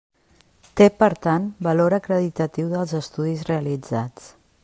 [0.79, 4.29] Té, per tant, valor acreditatiu dels estudis realitzats.